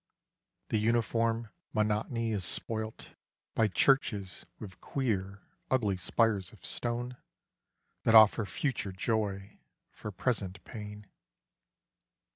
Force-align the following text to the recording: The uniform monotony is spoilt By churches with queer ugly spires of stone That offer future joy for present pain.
The 0.69 0.79
uniform 0.79 1.49
monotony 1.73 2.31
is 2.31 2.43
spoilt 2.43 3.09
By 3.53 3.67
churches 3.67 4.47
with 4.57 4.81
queer 4.81 5.43
ugly 5.69 5.95
spires 5.95 6.51
of 6.51 6.65
stone 6.65 7.17
That 8.01 8.15
offer 8.15 8.45
future 8.47 8.91
joy 8.91 9.59
for 9.91 10.11
present 10.11 10.63
pain. 10.63 11.05